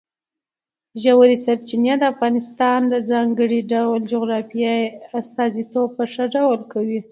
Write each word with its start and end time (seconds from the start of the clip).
ژورې 1.03 1.37
سرچینې 1.45 1.93
د 1.99 2.03
افغانستان 2.13 2.79
د 2.87 2.93
ځانګړي 3.11 3.59
ډول 3.71 3.99
جغرافیې 4.11 4.75
استازیتوب 5.19 5.89
په 5.97 6.03
ښه 6.13 6.25
ډول 6.35 6.59
کوي. 6.71 6.99